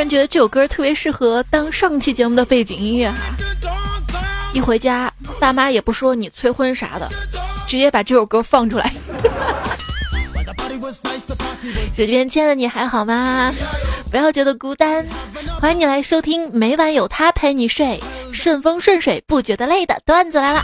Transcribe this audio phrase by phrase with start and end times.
[0.00, 3.18] 然觉得这首歌特别适合当上期节目的背景音乐哈。
[4.54, 7.06] 一回家，爸妈也不说你催婚啥的，
[7.68, 8.90] 直接把这首歌放出来。
[11.94, 13.52] 这边亲爱的你还好吗？
[14.10, 15.06] 不要觉得孤单，
[15.60, 18.00] 欢迎你来收听每晚有他陪你睡，
[18.32, 20.62] 顺风顺水不觉得累的段子来了。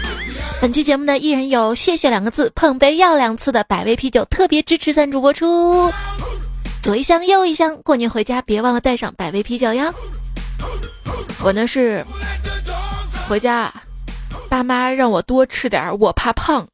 [0.62, 5.92] 本期节目呢，依然有谢谢两个字，碰杯要两次的百威啤酒特别支持赞助播出。
[6.86, 9.92] 左一箱右一箱，过年回家别忘了带上百威啤酒呀。
[11.42, 12.06] 我呢是
[13.28, 13.74] 回家，
[14.48, 16.64] 爸妈让我多吃点，我怕胖，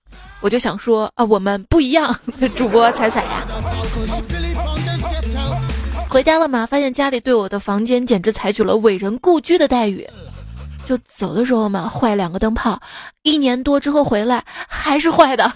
[0.42, 2.14] 我就想说啊，我们不一样。
[2.54, 3.46] 主播彩彩呀。
[6.10, 6.66] 回家了嘛？
[6.66, 10.06] 发现家里对我的房间简直采取了伟人故居的待遇。
[10.86, 12.78] 就走的时候嘛，坏两个灯泡，
[13.22, 15.50] 一年多之后回来还是坏的。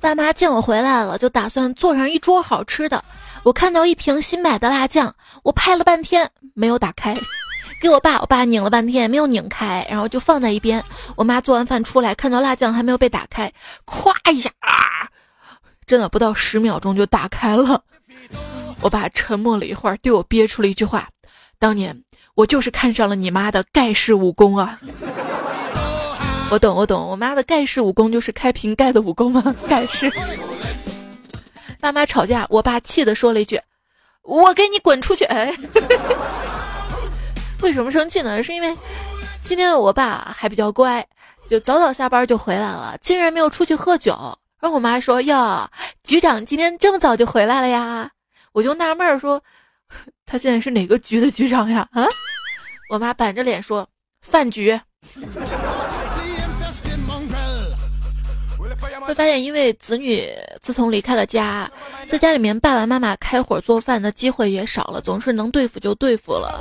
[0.00, 3.04] 爸妈见我回来了，就打算做上一桌好吃的。
[3.42, 7.14] 我看到一瓶新买的辣酱，我拍了半天没有打开，
[7.80, 10.82] 给我爸，我爸拧了半天没有拧开，然后就放在一边。
[11.16, 13.52] 我妈做完饭出来，看到辣酱还没有被打开，
[13.86, 15.08] 咵一下啊。
[15.86, 17.82] 真的不到十秒钟就打开了，
[18.80, 21.08] 我爸沉默了一会儿，对我憋出了一句话
[21.58, 22.02] ：“当年
[22.34, 24.78] 我就是看上了你妈的盖世武功啊！”
[26.50, 29.54] 我懂，我懂，我妈的盖世武功就是开瓶盖的武功吗？
[29.68, 30.10] 盖世。
[31.78, 33.60] 爸妈吵架，我爸气的说了一句
[34.22, 35.56] ：“我给你滚出去！”哎，
[37.62, 38.42] 为什么生气呢？
[38.42, 38.76] 是因为
[39.44, 41.06] 今天我爸还比较乖，
[41.48, 44.12] 就早早下班就回来了，竟然没有出去喝酒。
[44.60, 45.70] 然后我妈说：“哟，
[46.04, 48.10] 局长今天这么早就回来了呀？”
[48.52, 49.42] 我就纳闷儿说
[50.26, 52.04] ：“他现在是哪个局的局长呀？”啊，
[52.90, 53.88] 我妈板着脸说
[54.20, 54.78] ：“饭局。”
[59.10, 60.24] 会发现，因为子女
[60.62, 61.68] 自从离开了家，
[62.08, 66.60] 在家里面爸爸妈妈开火做饭的机会也少了，总是能对付就对付了。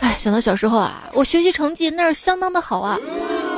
[0.00, 2.98] 哎，想到小时候啊，我学习成绩那是相当的好啊，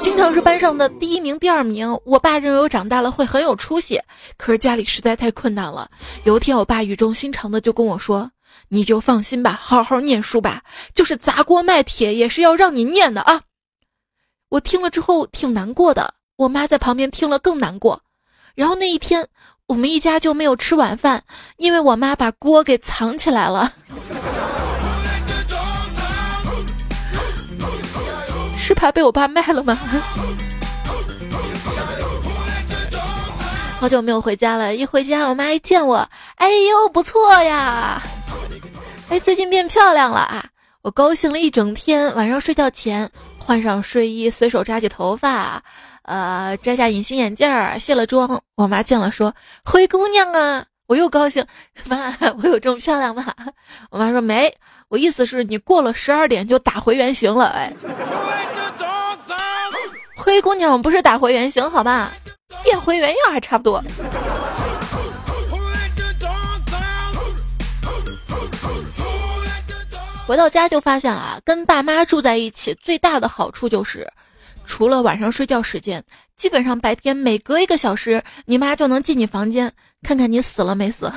[0.03, 1.97] 经常是班上的第一名、第二名。
[2.05, 4.01] 我爸认为我长大了会很有出息，
[4.37, 5.89] 可是家里实在太困难了。
[6.25, 8.29] 有一天，我爸语重心长的就跟我说
[8.67, 10.61] ：“你就放心吧，好好念书吧，
[10.93, 13.43] 就是砸锅卖铁也是要让你念的啊。”
[14.51, 16.15] 我听了之后挺难过的。
[16.39, 18.01] 我妈在旁边听了更难过，
[18.55, 19.27] 然后那一天
[19.67, 21.25] 我们一家就没有吃晚饭，
[21.57, 23.73] 因为我妈把锅给藏起来了。
[28.57, 29.77] 是怕被我爸卖了吗？
[33.81, 38.01] 好久没有回家了，一回家我妈一见我，哎呦不错呀，
[39.09, 40.47] 哎最近变漂亮了啊！
[40.83, 43.11] 我高兴了一整天，晚上睡觉前
[43.41, 45.61] 换上睡衣，随手扎起头发。
[46.09, 51.47] 呃，摘下隐形眼镜儿，卸了妆，我妈见了说：“灰姑娘啊！”我又高兴，
[51.85, 53.23] 妈， 我有这么漂亮吗？
[53.91, 54.51] 我妈说没，
[54.89, 57.49] 我意思是你过了十二点就打回原形了。
[57.49, 57.71] 哎，
[60.17, 62.11] 灰姑娘不是打回原形，好吧？
[62.65, 63.85] 变回原样还差不多。
[70.27, 74.11] 回到家就发现啊，跟爸妈住在一起最大的好处就是。
[74.69, 76.01] 除了晚上睡觉时间，
[76.37, 81.11] 基本上白天每隔一个小时，你妈就能进你房间看看你死了没死。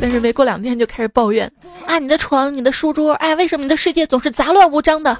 [0.00, 1.50] 但是没过两天就开始抱怨
[1.86, 5.14] 啊，你的床、你的书桌，哎，为什么你的世界总是杂乱无章的？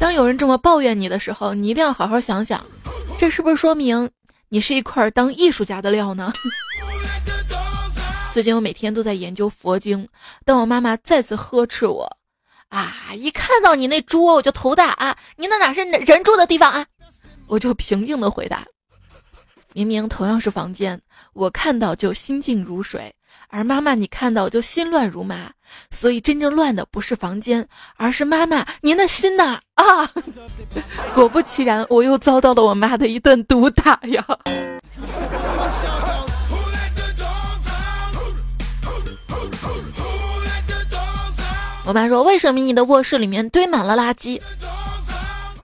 [0.00, 2.64] 当有人这么抱怨你的时候，你一定要好好想想，
[3.18, 4.10] 这是不是说明
[4.48, 6.32] 你是一块当艺术家的料呢？
[8.32, 10.08] 最近我每天都在研究佛经，
[10.44, 12.15] 当我妈妈再次呵斥我。
[12.68, 12.92] 啊！
[13.14, 15.16] 一看到你那桌，我就头大啊！
[15.36, 16.84] 你那哪是人住的地方啊？
[17.46, 18.64] 我就平静的回答：
[19.72, 21.00] 明明同样是房间，
[21.32, 23.14] 我看到就心静如水，
[23.48, 25.50] 而妈妈你看到就心乱如麻。
[25.90, 27.66] 所以真正乱的不是房间，
[27.96, 29.60] 而是妈妈您的心呐！
[29.74, 30.10] 啊！
[31.14, 34.24] 果不其然，我又遭到了我妈的一顿毒打呀！
[41.86, 44.40] 我妈说：“为什么你的卧室里面堆满了垃圾？”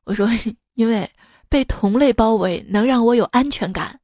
[0.06, 0.28] 我说
[0.74, 1.10] ：“因为
[1.48, 3.98] 被同类包围能让我有安全感，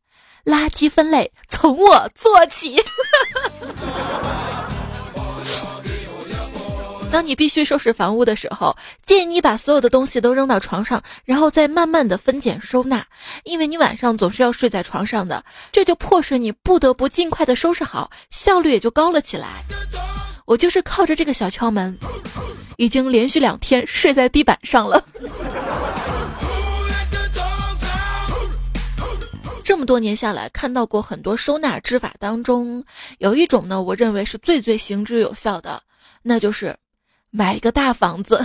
[0.44, 2.82] 垃圾分类从我做起。
[7.12, 8.76] 当你必须收拾房屋的时候，
[9.06, 13.06] 建议你把所有的东西都扔到床上，然后再慢慢的分拣收纳，
[13.44, 19.62] 因为你晚上总是要睡在床上的，这就迫使你不得不尽快的收拾好，效率也就高了起来。”
[20.48, 21.94] 我就是靠着这个小敲门，
[22.78, 25.04] 已经连续两天睡在地板上了。
[29.62, 32.82] 这么多年下来，看到过很多收纳之法当中，
[33.18, 35.82] 有一种呢，我认为是最最行之有效的，
[36.22, 36.74] 那就是
[37.28, 38.42] 买一个大房子。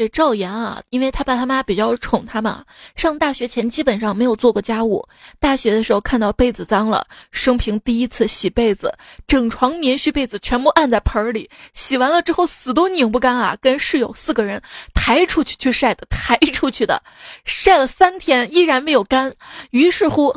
[0.00, 2.64] 这赵岩啊，因为他爸他妈比较宠他嘛，
[2.96, 5.06] 上大学前基本上没有做过家务。
[5.38, 8.90] 大学的时候看到被子脏了，生平第一次洗被子，
[9.26, 14.62] 整床棉絮被子全部按在盆里，洗完了之后死都拧不干啊，跟室友四个人
[14.94, 17.02] 抬出去去晒的，抬出去的，
[17.44, 19.30] 晒了三天依然没有干。
[19.68, 20.34] 于是乎，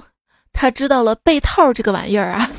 [0.52, 2.52] 他知道了被套这个玩意儿啊。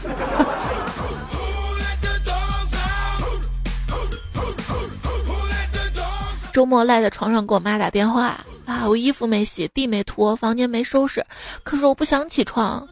[6.54, 11.26] 周末赖在床上给我妈打电话啊，我衣服没洗，地没拖，房间没收拾，
[11.64, 12.88] 可是我不想起床。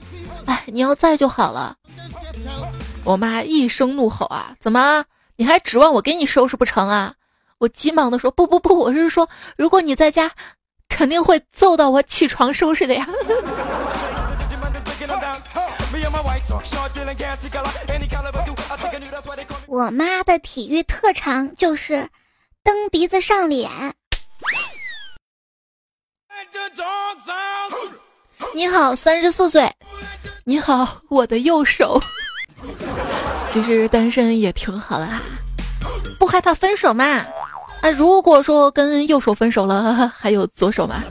[0.46, 1.76] 哎，你要在就好了。
[3.04, 5.04] 我妈一声怒吼啊，怎么
[5.36, 7.14] 你还指望我给你收拾不成啊？
[7.58, 10.28] 我急忙的说不不不，我是说如果你在家，
[10.88, 13.06] 肯定会揍到我起床收拾的呀。
[19.68, 22.08] 我妈的体育特长就是。
[22.62, 23.70] 蹬鼻子上脸。
[28.54, 29.68] 你好，三十四岁。
[30.44, 32.00] 你好，我的右手。
[33.48, 35.22] 其实单身也挺好的啊，
[36.18, 37.04] 不害怕分手嘛？
[37.04, 41.02] 啊，如果说跟右手分手了，还有左手嘛？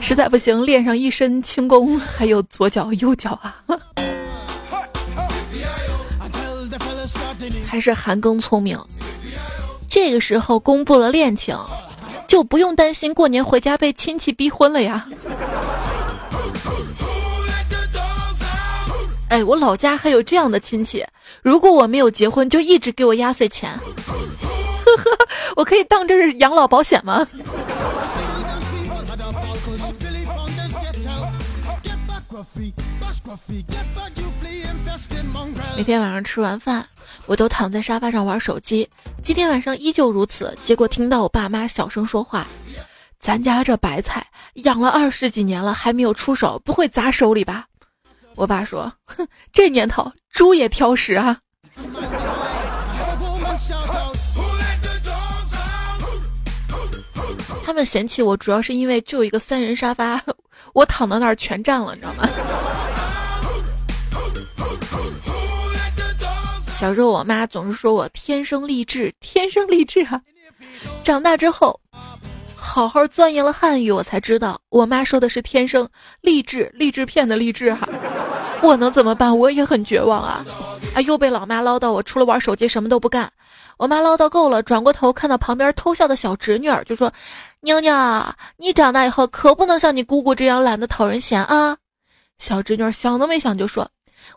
[0.00, 3.56] 实在不行，练上一身轻功，还有左脚、右脚啊。
[7.66, 8.78] 还是韩庚聪明。
[9.90, 11.56] 这个时候公布了恋情，
[12.26, 15.06] 就不用担心过年回家被亲戚逼婚了呀。
[19.30, 21.04] 哎，我老家还有这样的亲戚，
[21.42, 23.70] 如果我没有结婚，就一直给我压岁钱。
[23.72, 25.10] 呵呵，
[25.56, 27.26] 我可以当这是养老保险吗？
[35.76, 36.86] 每天晚上吃完饭，
[37.28, 38.88] 我都躺在沙发上玩手机。
[39.22, 40.56] 今天晚上依旧如此。
[40.64, 42.46] 结果听到我爸妈小声说话
[43.20, 47.66] ：“咱家这白菜养了二十几年了，还没有出手，不会砸手里吧？”
[48.34, 51.38] 我爸说：“哼，这年头猪也挑食啊。”
[57.62, 60.18] 他们嫌弃我，主要是因为就一个三人沙发，
[60.72, 62.26] 我躺到那儿全占了，你知道吗？
[66.78, 70.22] 小时候，我妈总是说我天生丽质，天生丽质啊。
[71.02, 71.80] 长大之后，
[72.54, 75.88] 好好钻研了汉语，我才知道我妈说的是天生
[76.20, 77.88] 励志，励志片的励志哈。
[78.62, 79.36] 我能怎么办？
[79.36, 80.46] 我也很绝望啊！
[80.94, 83.28] 啊，又被老妈唠叨，我除了玩手机什么都不干。
[83.76, 87.12] 我妈唠叨够了，转过头看到旁边偷笑的小侄女儿，就说
[87.62, 87.92] ：“妞妞，
[88.56, 91.76] 你长大以后可不能像你姑姑这样懒得讨人嫌啊！”
[92.38, 93.88] 小侄女想都没想就说：“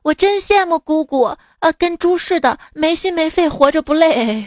[0.01, 4.45] 我真羡慕姑姑，啊，跟猪似的，没心没肺，活着不累。”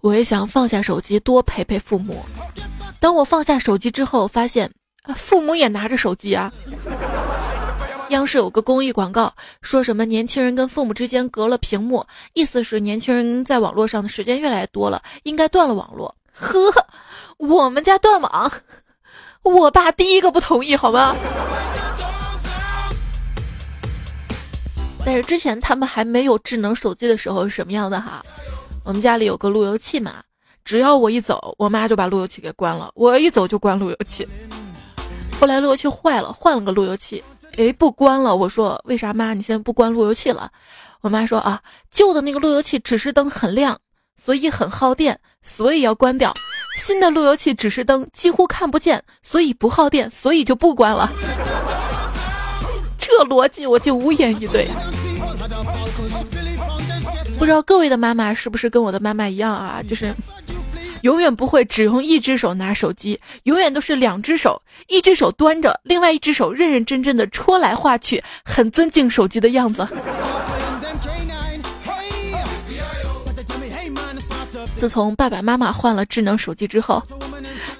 [0.00, 2.22] 我也想放下手机，多陪陪父母。
[3.00, 4.70] 当我放下手机之后，发现
[5.16, 6.52] 父母也拿着手机啊。
[8.10, 9.32] 央视有个公益广告，
[9.62, 16.14] 说什么年轻人跟父母之间隔了屏幕，意思是年轻人在网络上的时间越来越多了，应该断了网络。
[16.32, 16.70] 呵，
[17.38, 18.52] 我们家断网，
[19.42, 21.16] 我爸第一个不同意，好吗？
[25.04, 28.24] 但是之前他们还没有智能手机的时候是什么样的哈？
[28.84, 30.22] 我们家里有个路由器嘛，
[30.64, 34.26] 只要我一走，我妈就把路由器给关了，我一走就关路由器。
[35.40, 37.22] 后来路由器坏了，换了个路由器。
[37.56, 38.34] 哎，不关了！
[38.34, 39.32] 我说为啥妈？
[39.32, 40.50] 你现在不关路由器了？
[41.02, 43.78] 我妈说啊，旧的那个路由器指示灯很亮，
[44.20, 46.34] 所以很耗电，所以要关掉。
[46.82, 51.08] 新的路由器指示灯几乎看不见，所以不耗电，所以就不关了。
[52.98, 54.68] 这逻辑我就无言以对。
[57.38, 59.82] 不知道各位的妈妈是不是跟我的妈妈一样啊？
[59.88, 60.14] 就是。
[61.02, 69.86] 永远不会只用一只手拿手机，永远都是两只手，一只手端着，另外一只手认认真真的戳来划去，很尊敬手机的样子。
[74.78, 77.02] 自从爸爸妈妈换了智能手机之后，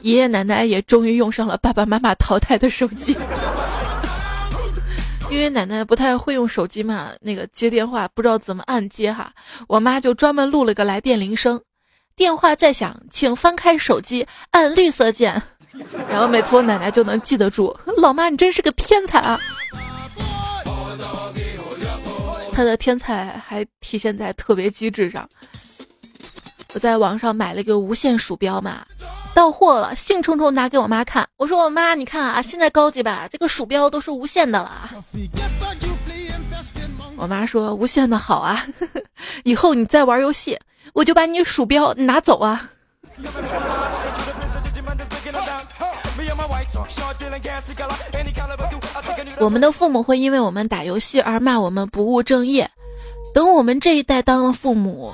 [0.02, 3.16] 爷爷奶奶也终于用上了爸爸妈妈淘汰的手机。
[5.34, 9.32] 因为奶奶不太会用手机嘛，那个接电话不知道怎么按接哈，
[9.66, 11.60] 我妈就专门录了个来电铃声。
[12.14, 15.42] 电话在响，请翻开手机，按绿色键。
[16.08, 17.76] 然后每次我奶奶就能记得住。
[17.96, 19.36] 老妈，你真是个天才啊！
[22.52, 25.28] 他的天才还体现在特别机智上。
[26.74, 28.84] 我在网上买了一个无线鼠标嘛，
[29.32, 31.24] 到货了，兴冲冲拿给我妈看。
[31.36, 34.90] 我说：“我妈，你看啊，现在高级吧，这个鼠标都是无线的了。”
[37.16, 38.66] 我妈说：“无线的好啊，
[39.44, 40.58] 以后你再玩游戏，
[40.94, 42.68] 我就把你鼠标拿走啊。
[49.38, 52.68] ”我们的父母会因为我们打游戏而骂我们不务正业，
[53.32, 55.12] 等我们这一代当了父母。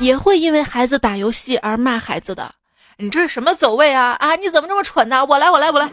[0.00, 2.50] 也会因为孩子打游戏而骂孩子的，
[2.96, 4.34] 你这是什么走位啊啊！
[4.34, 5.24] 你怎么这么蠢呢？
[5.26, 5.90] 我来，我来，我来。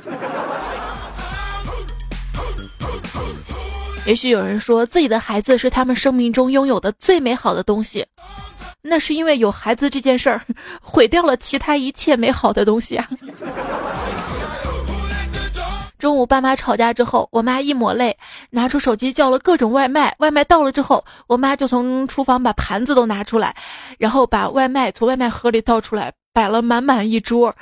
[4.05, 8.05] 也许有人说自己的孩子是他们生命中拥有的最美好的东西，
[8.81, 10.41] 那是因为有孩子这件事儿
[10.81, 13.05] 毁掉了其他一切美好的东西啊。
[15.97, 18.17] 中午爸妈吵架之后，我妈一抹泪，
[18.51, 20.15] 拿出手机叫了各种外卖。
[20.19, 23.55] 外卖到了之后，我妈就从厨房把盘子都拿出来，
[23.97, 27.55] 然后把外卖从外卖盒里倒出来，摆了满满一桌。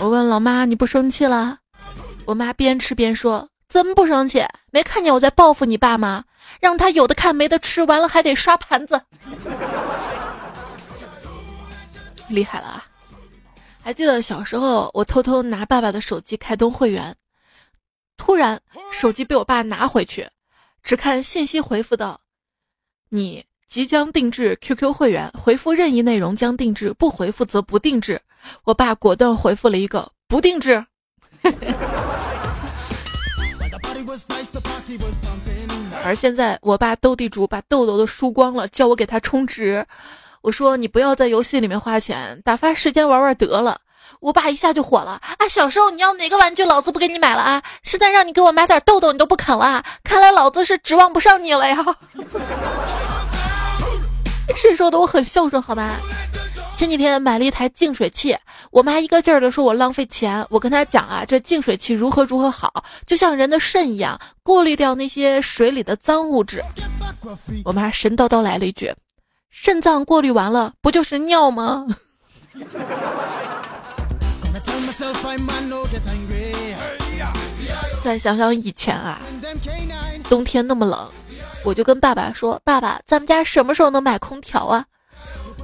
[0.00, 1.58] 我问老妈：“你不生气了？”
[2.26, 4.44] 我妈边吃边说：“怎么不生气？
[4.70, 6.24] 没看见我在报复你爸吗？
[6.60, 9.00] 让他有的看没的吃，完了还得刷盘子，
[12.28, 12.84] 厉害了啊！”
[13.88, 17.16] 还记得小时候，我偷偷拿爸爸的手机开通会员，
[18.18, 18.60] 突然
[18.92, 20.28] 手机被我爸拿回去，
[20.82, 22.20] 只看信息回复到
[23.08, 28.20] ：“你即将定制 QQ 会员，回复任意内容将定制，不回复则不定制。”
[28.64, 30.84] 我爸果断回复了一个“不定制”。
[36.04, 39.86] 而现在，我爸斗地主把豆豆都输光了，叫我给他充值。
[40.42, 43.78] 我说你不要在游戏里面花钱，打发时间玩玩得了。
[44.20, 45.48] 我爸一下就火了啊！
[45.48, 47.62] 小时候你要哪个玩具，老子不给你买了啊！
[47.82, 49.84] 现在让你给我买点豆豆，你都不肯了。
[50.02, 51.76] 看来老子是指望不上你了呀！
[54.56, 54.98] 谁说的？
[54.98, 55.96] 我很孝顺，好吧？
[56.74, 58.36] 前几天买了一台净水器，
[58.70, 60.44] 我妈一个劲儿的说我浪费钱。
[60.48, 66.62] 我跟她讲啊，这净水器如何如何好，就像人的肾一样，过滤掉那些水里的脏物质。
[67.64, 68.92] 我妈神叨叨来了一句。
[69.50, 71.86] 肾脏过滤完了，不就是尿吗？
[78.02, 79.20] 再想想以前啊，
[80.28, 81.10] 冬天那么冷，
[81.64, 84.84] 我就跟爸爸说：“爸爸，咱们家什么时候能买空调啊？”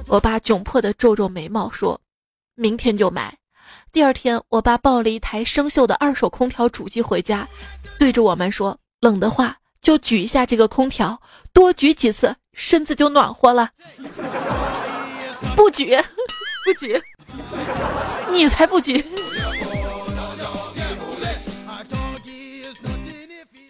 [0.07, 1.99] 我爸窘迫的皱皱眉毛说
[2.55, 3.35] ：“明天就买。”
[3.91, 7.47] 第二天，我爸抱了一台生锈的二手空调主机回家，
[7.97, 11.19] 对着我们说：“冷的话就举一下这个空调，
[11.53, 13.69] 多举几次。”身子就暖和了，
[15.55, 15.95] 不举，
[16.63, 16.99] 不举，
[18.31, 19.05] 你才不举。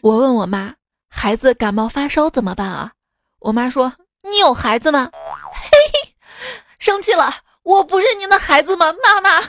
[0.01, 0.73] 我问我妈，
[1.09, 2.91] 孩子感冒发烧怎么办啊？
[3.39, 6.15] 我妈说：“你有孩子吗？”嘿嘿，
[6.77, 9.41] 生气了，我不是您的孩子吗，妈妈？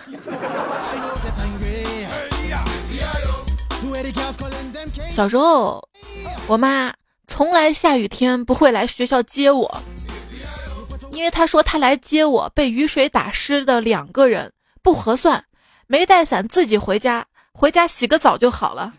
[5.11, 5.87] 小时候，
[6.47, 6.93] 我妈。
[7.26, 9.83] 从来下雨天不会来学校接我，
[11.11, 14.52] 因为他说他来接我被雨水打湿的两个人
[14.83, 15.45] 不合算，
[15.87, 18.92] 没带伞自己回家，回家洗个澡就好了。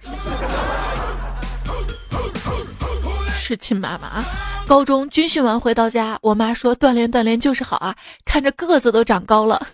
[3.39, 4.25] 是亲妈妈啊！
[4.67, 9.65] 高中军训完回到家，我妈说锻炼锻炼就是好啊，看着个子都长高了。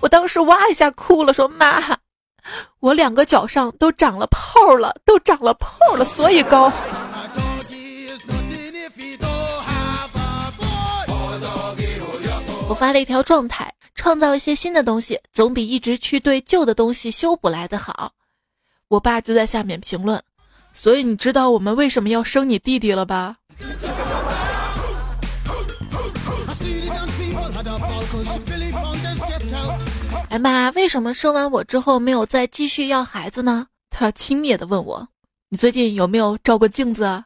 [0.00, 1.98] 我当时哇一下哭了，说妈，
[2.78, 6.72] 我两个脚上都长了泡了，都长了泡了，所以高。
[12.68, 18.12] 我发了一条状态，创造一些新的东西，总比一直去对旧的东西修补来的好。
[18.88, 20.22] 我爸就在下面评论，
[20.72, 23.36] 所以你知道我们为什么要生你弟弟了吧？
[30.28, 33.66] 哎妈，为什么生完我之后没有再继续要孩子呢？
[33.88, 35.08] 他轻蔑的问我，
[35.48, 37.24] 你最近有没有照过镜子啊？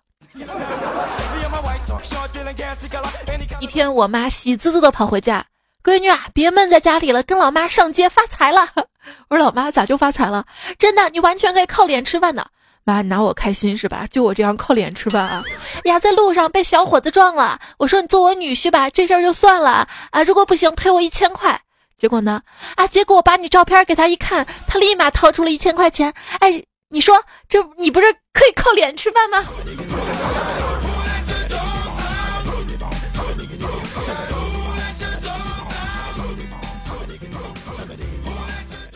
[3.61, 5.45] 一天，我妈喜滋滋的跑回家，
[5.83, 8.69] 闺女啊，别闷在家里了，跟老妈上街发财了。
[9.29, 10.45] 我说老妈咋就发财了？
[10.79, 12.47] 真的，你完全可以靠脸吃饭的。
[12.85, 14.07] 妈，你拿我开心是吧？
[14.11, 15.43] 就我这样靠脸吃饭啊？
[15.85, 20.23] 呀，在路上被小伙子撞了，我说你做我女婿吧，这事儿就算了啊。
[20.25, 21.61] 如果不行，赔我一千块。
[21.97, 22.43] 结果呢？
[22.75, 26.13] 啊，结果我把你照片给他一看，他立马掏出了一千块钱。
[26.41, 29.45] 哎，你说这你不是可以靠脸吃饭吗？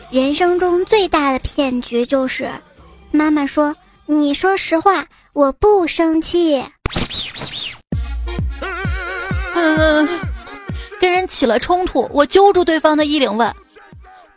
[0.09, 2.49] 人生中最大的骗局就是，
[3.11, 3.75] 妈妈说
[4.07, 6.63] ：“你说实话，我不生气。”
[9.53, 10.07] 嗯，
[11.01, 13.53] 跟人起了冲突，我揪住对方的衣领问：“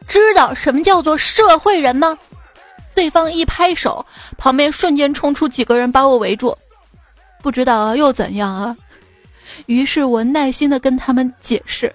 [0.08, 2.18] 知道什么叫做社会人吗？”
[2.92, 4.04] 对方一拍手，
[4.36, 6.56] 旁边瞬间冲出几个人把我围住。
[7.42, 8.76] 不知道又怎样啊？
[9.66, 11.94] 于是我耐心的跟他们解释：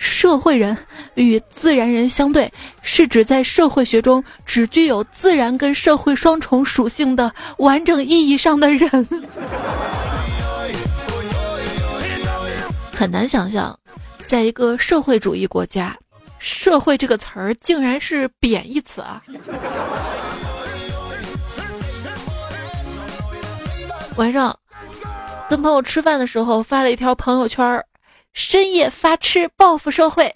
[0.00, 0.76] 社会人
[1.14, 8.88] 与自然人相对，是指在社会学中只具有自然跟社会双重属性的完整意义上的人。
[12.96, 13.78] 很难想象，
[14.26, 15.94] 在一个社会主义国家
[16.40, 19.20] ，“社会”这个词儿竟然是贬义词啊！
[24.16, 24.58] 晚上
[25.48, 27.84] 跟朋友吃饭的时候，发了一条朋友圈儿
[28.32, 30.34] ：“深夜发痴报复社会。”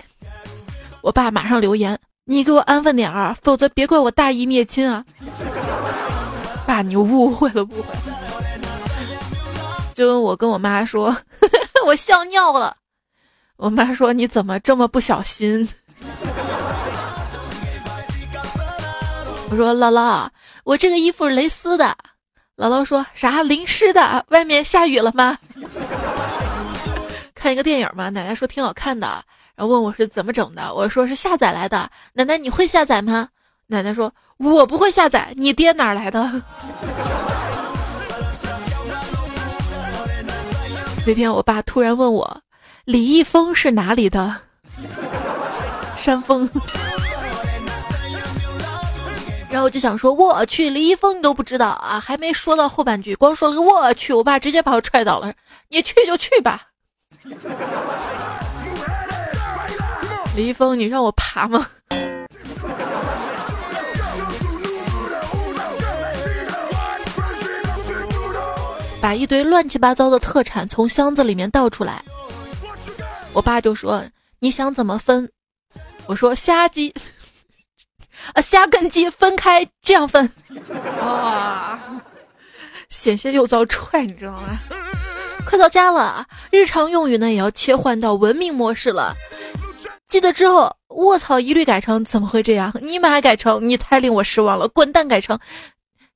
[1.02, 5.04] 我爸马上留言：“你给我安分点啊，否则别怪我大义灭亲啊！”
[6.66, 7.94] 爸，你误会了，误会。
[9.94, 11.16] 就我跟我妈说。
[11.86, 12.74] 我笑尿了，
[13.56, 15.68] 我妈说你怎么这么不小心？
[19.50, 20.26] 我说姥姥，
[20.64, 21.94] 我这个衣服是蕾丝的。
[22.56, 24.24] 姥姥说啥淋湿的？
[24.28, 25.36] 外面下雨了吗？
[27.44, 29.06] 看一个电影嘛，奶奶说挺好看的，
[29.54, 31.90] 然后问我是怎么整的，我说是下载来的。
[32.14, 33.28] 奶奶你会下载吗？
[33.66, 36.22] 奶奶说我不会下载，你爹哪来的？
[41.06, 42.40] 那天我爸突然问我，
[42.86, 44.36] 李易峰是哪里的？
[45.98, 46.48] 山峰。
[49.50, 52.00] 然后我就想说，我去，李易峰你都不知道啊？
[52.00, 55.30] 还没说到后半句，光说了个我去，我爸直接把我踹倒了。
[55.68, 56.68] 你去就去吧。
[60.36, 61.66] 李易峰，你让我爬吗？
[69.00, 72.02] 把一堆乱七八糟的特产从箱子里面倒出来，
[73.32, 74.04] 我爸就说
[74.40, 75.30] ：“你想怎么分？”
[76.06, 76.94] 我说：“虾鸡，
[78.32, 80.30] 啊虾跟鸡分开，这样分。”
[81.00, 81.78] 哇，
[82.88, 84.58] 险些又遭踹，你知道吗？
[85.46, 89.14] 快到家了，日常用语呢也要切换到文明模式了。
[90.08, 92.72] 记得之后，卧槽一律改成怎么会这样？
[92.80, 95.38] 你们还改成你太令我失望了，滚蛋改成，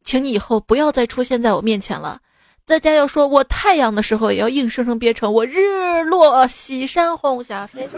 [0.05, 2.19] 请你以后不要再出现在我面前了。
[2.67, 7.89] 在家要说我太阳的时候，也要硬生生憋成我日落西山红霞飞。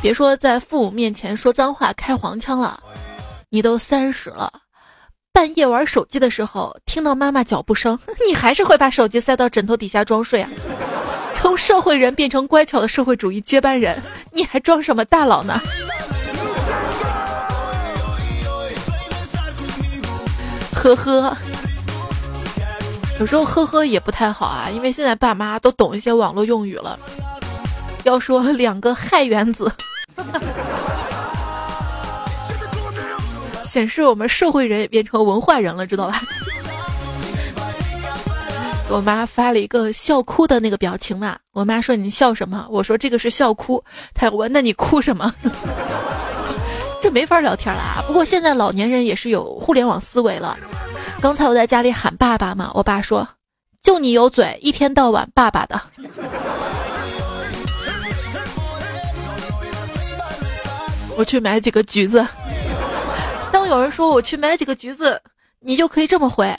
[0.00, 2.80] 别说在父母面前说脏话开黄腔了，
[3.50, 4.52] 你都三十了，
[5.34, 7.98] 半夜玩手机的时候听到妈妈脚步声，
[8.30, 10.48] 你还是会把手机塞到枕头底下装睡啊？
[11.34, 15.60] 从社会人变成乖巧的社会主义接班人，你还装什么大佬呢？
[20.72, 21.36] 呵呵，
[23.18, 26.96] 有时候呵呵也不太好啊，因为现在爸妈都懂一些网络用语了。
[28.04, 29.72] 要说两个氦原子，
[33.74, 36.20] 显示我们社会人也变成文化人了，知道吧？
[38.88, 42.64] 我妈发了一个笑哭的那个表情嘛，我妈说你笑什么？
[42.70, 43.82] 我说这个是笑哭。
[44.14, 45.34] 她问那你哭什么？
[47.02, 48.00] 这没法聊天了啊！
[48.06, 50.56] 不过现在老年人也是有互联网思维了。
[51.20, 53.28] 刚才我在家里喊爸爸嘛，我爸说
[53.82, 55.82] ：“就你有嘴，一天到晚爸爸的。
[61.18, 62.24] ”我去买几个橘子。
[63.74, 65.20] 有人说我去买几个橘子，
[65.58, 66.56] 你就可以这么回：“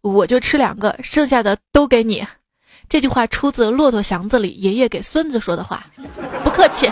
[0.00, 2.24] 我就吃两个，剩下的都给你。”
[2.88, 5.84] 这句话出自《骆驼祥子》里爷爷给孙子说的话。
[6.44, 6.88] 不客气。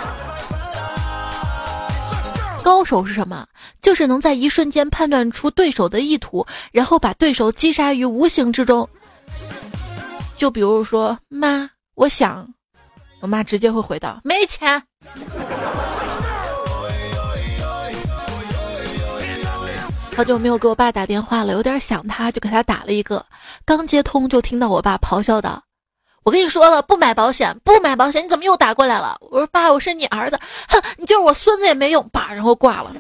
[2.65, 3.47] 高手是什么？
[3.81, 8.89] 就是能在一瞬间判断出对手的意图，然后把对手击杀于无形之中。
[10.37, 12.53] 就比如说，妈，我想，
[13.21, 14.83] 我妈直接会回答：没钱。
[20.17, 23.23] 好久没有给我爸打电话了，有点想他，就给他打了一个。
[23.67, 25.63] 刚接通，就听到我爸咆哮道。
[26.23, 29.15] 我跟你说了，不买保险，不买保险，你怎么又打过来了？
[29.21, 32.91] 我说爸，我是你儿子，哼，你就是我孙子也没用，爸，然后挂了。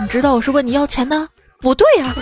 [0.00, 1.28] 你知道我是问你要钱呢？
[1.60, 2.12] 不对呀。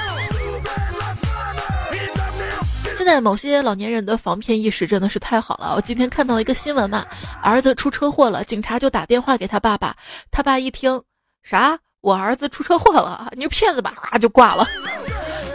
[2.98, 5.72] 现在某些老年人的防骗意识真的是太好了。
[5.74, 7.06] 我今天看到一个新闻嘛，
[7.42, 9.96] 儿子出车祸了，警察就打电话给他爸爸，
[10.30, 11.02] 他爸一听，
[11.42, 11.78] 啥？
[12.04, 13.32] 我儿子出车祸了？
[13.32, 13.90] 你是骗子吧？
[14.20, 14.68] 就挂了。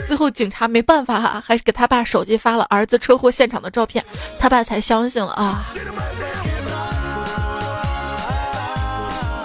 [0.08, 4.04] 最后警察没办法，还是给他爸手机发了儿子车祸现场的照片，
[4.40, 5.68] 他爸才相信了啊。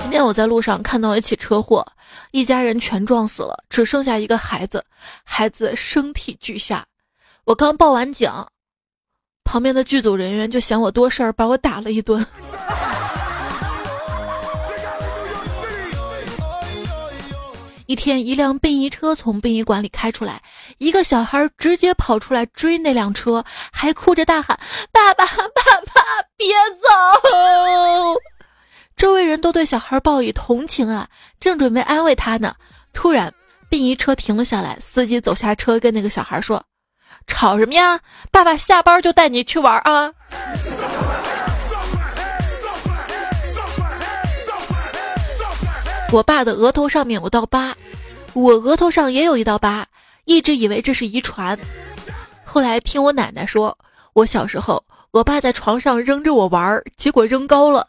[0.01, 1.87] 今天我在路上看到一起车祸，
[2.31, 4.83] 一家人全撞死了，只剩下一个孩子，
[5.25, 6.87] 孩子身体俱下。
[7.45, 8.33] 我刚报完警，
[9.45, 12.27] 旁边的剧组人员就嫌我多事儿，把我打了一顿。
[17.87, 20.43] 一天，一辆殡仪车从殡仪馆里开出来，
[20.79, 24.59] 一个小孩直接跑出来追那辆车，还哭着大喊
[24.91, 26.03] ：“爸爸，爸爸，
[26.37, 26.49] 别
[26.81, 28.19] 走！”
[28.97, 32.55] 周围人都对小孩报以同情啊，正准备安慰他呢，
[32.93, 33.33] 突然
[33.69, 36.65] 殡仪车停了下来，司机走下车，跟那个小孩说
[37.27, 38.01] ：“吵什么呀？
[38.31, 40.13] 爸爸下班就带你去玩啊！”
[46.15, 47.75] 我爸的额头上面有道疤，
[48.35, 49.85] 我额头上也有一道疤，
[50.27, 51.59] 一直以为这是遗传。
[52.45, 53.77] 后来听我奶奶说，
[54.13, 57.89] 我小时候，我爸在床上扔着我玩儿，结果扔高了，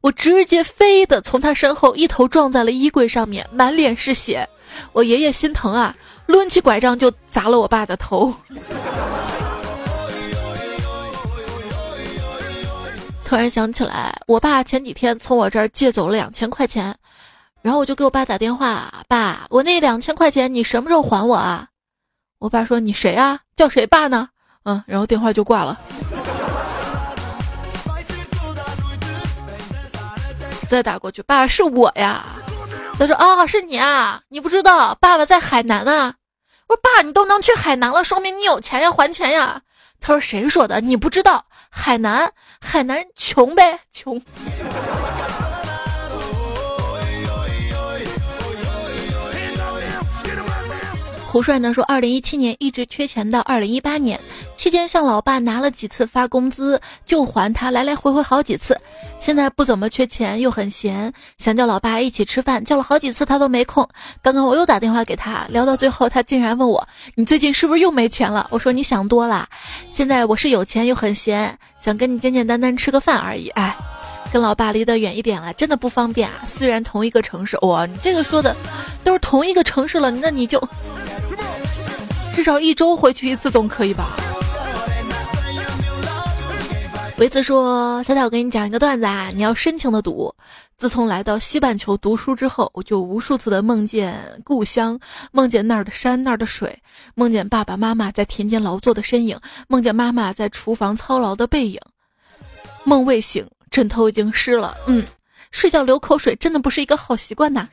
[0.00, 4.48] 我直接飞的从他身后一头撞在了衣柜上面，满脸是血。
[4.94, 8.32] 我爷爷心疼啊，抡起拐杖就砸了我爸的头。
[13.22, 16.96] 突然想起来，我爸前几天从我这儿借走了两千块钱。
[17.66, 21.66] 然后我就给我爸打电话，爸，我那两千块钱你什么时候还我啊？
[22.38, 23.40] 我爸说你谁啊？
[23.56, 24.28] 叫谁爸呢？
[24.62, 25.76] 嗯，然后电话就挂了。
[30.68, 32.24] 再打过去，爸是我呀。
[33.00, 36.14] 他说啊，是你啊，你不知道，爸爸在海南啊。
[36.68, 39.60] 我说爸，你都能去海南了，说明你有钱呀，还钱呀。
[40.00, 40.80] 他说谁说的？
[40.80, 44.22] 你不知道，海南，海南穷呗，穷。
[51.36, 54.18] 胡帅呢说，二零一七年一直缺钱到二零一八年
[54.56, 58.74] 期间，向老爸拿了几次发工资就还他，来来回回好几次。
[59.20, 63.86] 现在不怎么缺钱，又很闲，想叫老爸一起吃饭，叫了好几次他都没空。
[64.22, 69.46] 刚刚我又打电话给他，聊到最后，他竟然问我：“你最近是不是又没钱了？”我说：“你想多了，
[69.92, 73.76] 现在我是有钱又很闲，想跟你简简单单吃个饭而已。”哎。
[74.32, 76.42] 跟老爸离得远一点了，真的不方便啊。
[76.44, 78.54] 虽然同一个城市，哇，你这个说的
[79.04, 80.60] 都是同一个城市了，那你就
[82.34, 84.16] 至少一周回去一次总可以吧？
[87.18, 90.34] 维子说：“小小，我给你讲一个段子啊，你要深情的读。
[90.76, 95.00] 自从来到西半球读书之后，我就无数次的梦见故乡，
[95.32, 96.78] 梦见那儿的山，那儿的水，
[97.14, 101.80] 梦见爸爸妈妈在田间劳作的身影，梦见妈妈在厨房操劳的背影。
[102.84, 105.04] 梦未醒。”枕头已经湿了，嗯，
[105.50, 107.68] 睡觉流口水真的不是一个好习惯呐。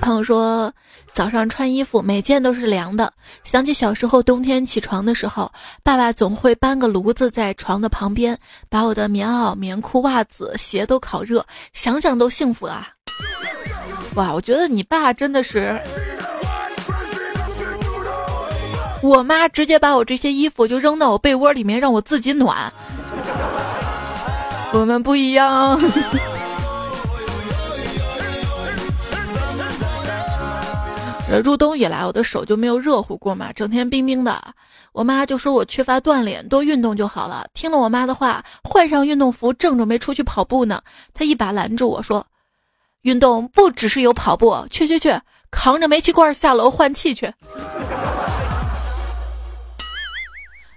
[0.00, 0.72] 朋友说，
[1.12, 3.12] 早上穿衣服每件都是凉的，
[3.44, 8.36] 想起小时候冬天起床的时候，爸爸总会搬个炉子在床的旁边，
[8.68, 12.88] 把我的棉袄、棉裤、袜子、鞋都烤热，想想都幸福啊！
[14.16, 15.78] 哇，我觉得你爸真的是。
[19.02, 22.72] 我妈直接把我这些衣服就扔到我被窝里面，让我自己暖。
[24.72, 25.78] 我们不一样。
[31.38, 34.42] 入冬以来，我的手就没有热乎过嘛，整天冰冰的。
[34.92, 37.46] 我妈就说我缺乏锻炼，多运动就好了。
[37.54, 40.82] 听了我妈的话，换上运动服，正准备出去跑步呢，
[41.14, 42.26] 她一把拦住我说
[43.02, 45.16] ：“运动不只是有跑步，去去去，
[45.50, 47.32] 扛着煤气罐下楼换气去。”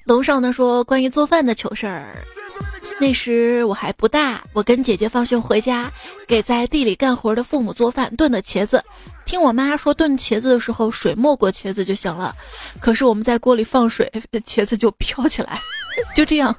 [0.05, 2.23] 龙少呢说关于做饭的糗事儿，
[3.03, 5.91] 那时我还不大，我跟姐姐放学回家，
[6.25, 8.81] 给在地里干活的父母做饭炖的茄子。
[9.25, 12.33] 听我妈说炖茄子的时候水没过茄子就行了，
[12.79, 14.09] 可是我们在锅里放水，
[14.45, 15.59] 茄子就飘起来。
[16.15, 16.55] 就这样，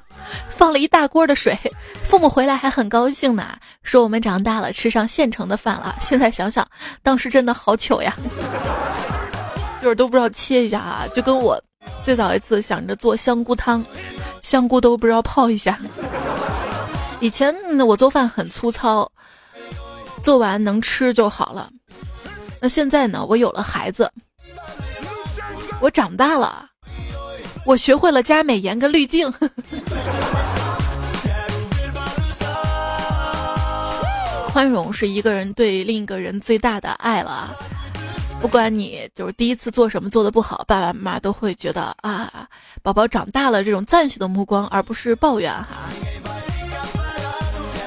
[0.47, 1.57] 放了一大锅的水，
[2.03, 5.95] 父母回来还很高兴呢，说我们长大了吃上现成的饭了。
[5.99, 6.67] 现在想想，
[7.01, 8.15] 当时真的好糗呀，
[9.81, 11.59] 就是都不知道切一下啊，就跟我。
[12.03, 13.83] 最早一次想着做香菇汤，
[14.45, 15.79] 香菇都不知道泡一下。
[17.19, 19.11] 以前我做饭很粗糙，
[20.21, 21.67] 做完能吃就好了。
[22.61, 23.25] 那现在呢？
[23.27, 24.11] 我有了孩子，
[25.81, 26.67] 我长大了，
[27.65, 29.33] 我学会了加美颜跟滤镜。
[34.53, 37.55] 宽容是一个人对另一个人最大的爱了。
[38.41, 42.47] 不管你就是第一次做什么做的不好，爸爸妈妈都会觉得啊，
[42.83, 45.89] 宝宝长大了这种赞许的目光，而不是抱怨哈。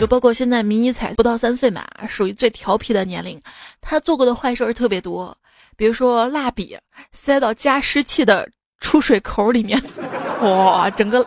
[0.01, 3.41] 就包括现在迷你彩不到三岁嘛，属于最调皮的年龄，
[3.81, 5.37] 他做过的坏事儿特别多，
[5.77, 6.77] 比如说蜡笔
[7.13, 8.49] 塞到加湿器的
[8.81, 9.81] 出水口里面，
[10.43, 11.25] 哇，整个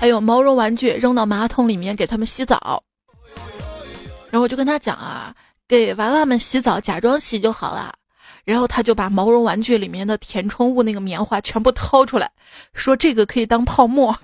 [0.00, 2.82] 还有毛绒玩具扔到马桶里面给他们洗澡。
[4.30, 5.34] 然后我就跟他讲啊，
[5.72, 7.94] 给娃娃们洗澡，假装洗就好了。
[8.44, 12.30] 然后他就把毛绒玩具里面的填充物那个棉花全部掏出来，
[12.74, 14.14] 说这个可以当泡沫。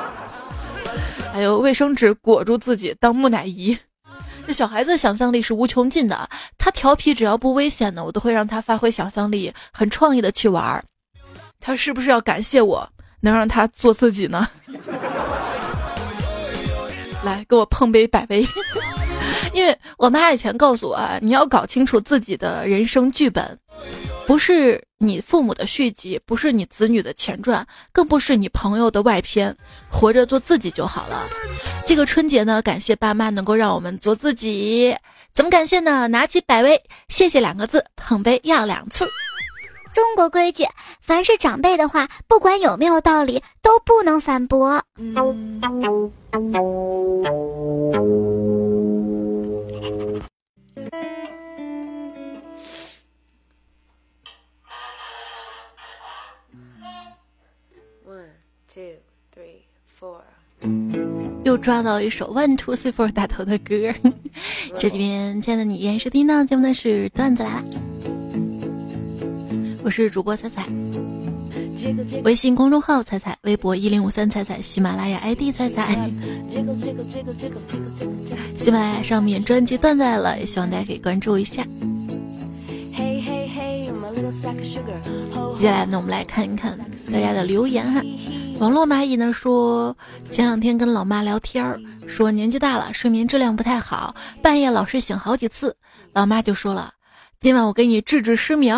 [1.30, 3.76] 还有卫生纸裹住自己当木乃伊。
[4.46, 6.26] 这小孩子想象力是无穷尽的，
[6.56, 10.82] 他调皮只要不危险的，我都会让他发挥想象力，很创意的去玩儿。
[11.60, 12.88] 他是不是要感谢我
[13.20, 14.48] 能让他做自己呢？
[17.22, 18.42] 来，给我碰杯百威。
[19.52, 23.58] 因为我妈以前告诉我，啊，你要搞清楚自己的人生剧本，
[24.26, 29.56] 不是你父母的续集，不是你子女的前传，更不是你朋友的外篇，
[29.90, 31.28] 活着做自己就好了。
[31.86, 34.96] 这个春节呢，感谢爸妈能够让我们做自己，
[35.32, 36.06] 怎么感谢呢？
[36.08, 39.06] 拿起百威，谢谢两个字，捧杯要两次。
[39.92, 40.64] 中国规矩，
[41.00, 44.80] 凡是长辈的话，不管有没有道理，都不能反驳。
[61.44, 63.92] 又抓到一首 One Two Three Four 打头的歌，
[64.78, 67.64] 这里边亲爱的你依然收听到节目的是段子来了，
[69.82, 70.64] 我是主播彩彩，
[72.24, 76.10] 微信公众号彩彩，微博一零五三彩彩，喜马拉雅 ID 彩彩，
[78.56, 81.64] 喜马拉雅上面专辑段子来了，也希望大家可以关注一下。
[85.56, 86.78] 接下来呢，我们来看一看
[87.12, 88.02] 大家的留言哈。
[88.58, 89.96] 网络蚂蚁呢说，
[90.30, 95.74] 前两天跟老妈聊天儿，说年纪大了，睡眠质量不太好，半夜老是醒好几次。
[96.12, 96.92] 老妈就说了，
[97.40, 98.76] 今晚我给你治治失眠。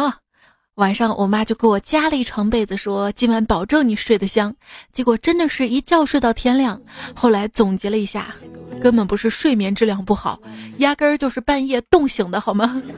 [0.76, 4.54] 晚上我妈就给我加了一床被子，说今晚保证你睡得香。
[4.90, 6.80] 结果真的是一觉睡到天亮。
[7.14, 8.35] 后来总结了一下，
[8.80, 10.40] 根本不是睡眠质量不好，
[10.78, 12.82] 压根儿就是半夜冻醒的，好吗？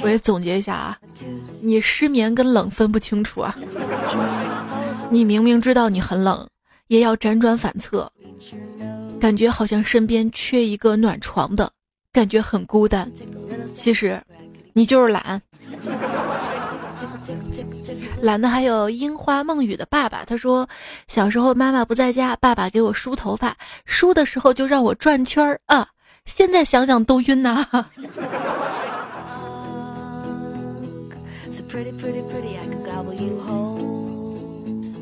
[0.00, 0.98] 我也总结一下啊。
[1.60, 3.54] 你失眠跟冷分不清楚啊！
[5.10, 6.48] 你明明知道你很冷，
[6.86, 8.10] 也要辗转反侧，
[9.20, 11.70] 感觉好像身边缺一个暖床的
[12.12, 13.10] 感觉很孤单。
[13.76, 14.20] 其实，
[14.72, 15.40] 你就是懒。
[18.20, 20.68] 懒的还有樱花梦雨的爸爸，他说
[21.06, 25.86] 小时候妈妈不在家，爸爸给我梳头发，梳的时候就让我转圈儿啊，
[26.24, 27.64] 现在想想都晕呐。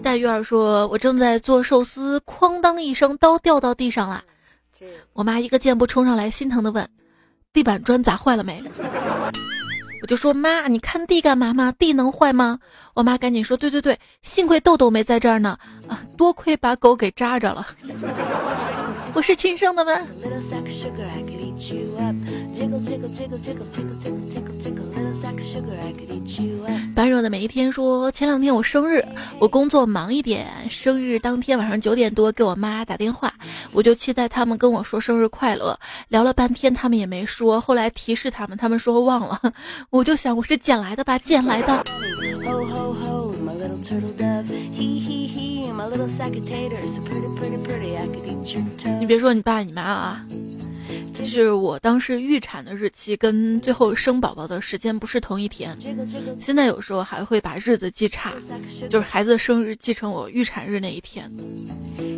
[0.03, 4.23] 大鱼儿说：“我正在做寿司，哐当一声，刀掉到地上了。
[5.13, 6.89] 我妈一个箭步冲上来，心疼的问：
[7.53, 8.63] 地板砖砸坏了没？
[10.03, 11.73] 我就说妈，你看地干嘛吗？
[11.79, 12.59] 地能坏吗？
[12.95, 15.59] 我妈赶紧说：对对对，幸亏豆豆没在这儿呢，
[15.89, 17.67] 啊，多亏把狗给扎着了。
[19.15, 19.93] 我是亲生的吗？”
[26.95, 29.03] 般若的每一天说：前两天我生日，
[29.39, 33.33] 我工作忙一点，生日当天晚上九点多给我妈打电话，
[33.73, 35.79] 我就期待他们跟我说生日快乐。
[36.09, 37.61] 聊了半天，他们也没说。
[37.61, 39.41] 后来提示他们，他们说忘了。
[39.91, 41.85] 我就想，我是捡来的吧，捡来的。
[49.01, 50.23] 你别说你爸你妈啊。
[51.15, 55.77] 就是我当时预产的日期跟最后生宝宝的时间不是同一天，
[56.41, 58.33] 现在有时候还会把日子记差，
[58.89, 61.31] 就是孩子生日记成我预产日那一天，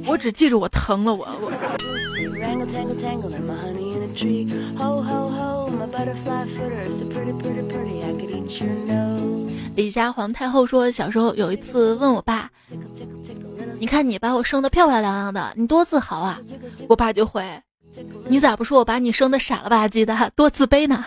[0.06, 1.52] 我只记住我疼了我我。
[9.76, 12.50] 李家皇太后说，小时候有一次问我爸，
[13.78, 16.40] 你看你把我生的漂漂亮亮的，你多自豪啊！
[16.88, 17.44] 我爸就回。
[18.28, 21.04] 你咋不说我把你生的傻了吧唧的，多自卑呢？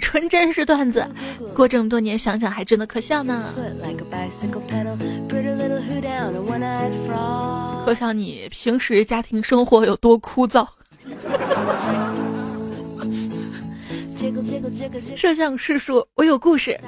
[0.00, 1.06] 纯真是段子，
[1.54, 3.52] 过这么多年想想还真的可笑呢。
[7.84, 10.66] 可想你平时家庭生活有多枯燥。
[15.16, 16.78] 摄像师说：“我有故事。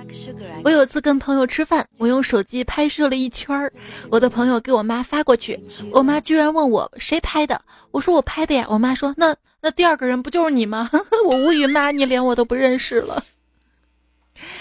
[0.64, 3.72] 我有次跟朋友吃饭，我用手机拍摄了一圈儿，
[4.10, 5.58] 我的朋友给我妈发过去，
[5.92, 8.66] 我妈居然问我谁拍的，我说我拍的呀。
[8.68, 10.90] 我妈说那那第二个人不就是你吗？
[11.28, 13.22] 我无语，妈，你连我都不认识了。”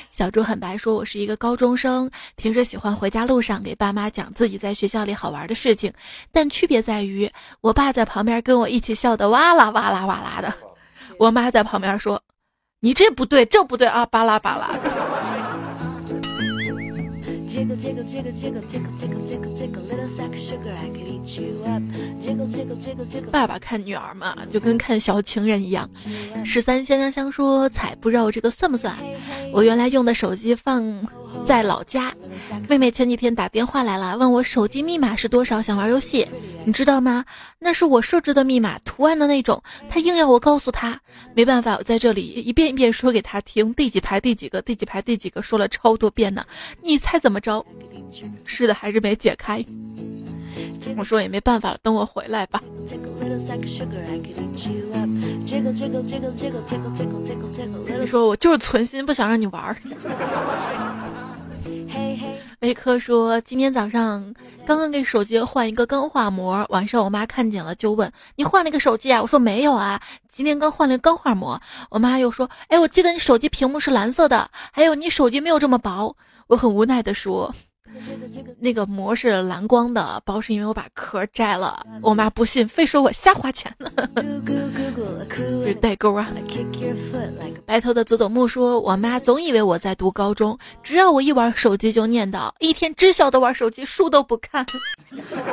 [0.10, 5.94] 小猪很白说：“我是一个高中生，平时喜欢回家路上给爸妈讲自己在学校里好玩的事情，
[6.32, 7.30] 但区别在于，
[7.62, 10.52] 我爸在旁边跟我一起笑得哇啦哇啦哇啦的，
[11.20, 12.22] 我妈在旁边说。”
[12.80, 14.06] 你这不对，这不对啊！
[14.06, 14.70] 巴拉巴拉。
[23.32, 25.90] 爸爸看女儿嘛，就跟看小情人一样。
[26.46, 28.96] 十三香香香说：“彩不知道这个算不算？
[29.52, 30.84] 我原来用的手机放
[31.46, 32.14] 在老家，
[32.68, 36.28] 妹妹前几天打电话来了，问我手机密码是多少，想玩游戏。
[36.66, 37.24] 你知道吗？
[37.60, 39.64] 那是我设置的密码，图案的那种。
[39.90, 41.00] 她硬要我告诉她，
[41.34, 46.46] 没办法，我在这里一遍一遍说给她听，第几排第几个，第几排第几个，说了超多遍呢。
[46.82, 47.66] 你猜怎么着？
[48.44, 49.64] 是的，还是没解开。”
[50.96, 52.62] 我说也没办法了，等我回来吧。
[58.00, 59.76] 你说我就是存心不想让你玩儿。
[62.62, 64.34] 维科说今天早上
[64.66, 69.22] 刚刚给手机换一个钢化膜，晚上我妈看见了就问你换了个手机啊？
[69.22, 71.62] 我说没有啊，今天刚换了个钢化膜。
[71.92, 76.16] 我妈又说，哎，我记得你手机屏幕是蓝色的，还有你手机没有这么薄。
[76.48, 77.54] 我很无奈的说。
[78.60, 81.86] 那个膜是蓝光的，包是因为我把壳摘了。
[82.02, 83.92] 我妈不信，非说我瞎花钱呢。
[85.66, 86.28] 是代沟啊！
[87.66, 94.66] 白头的佐佐木说，我妈总以为我在读高中，只要我一玩手机就念叨，一天只晓得玩手机，书都不看。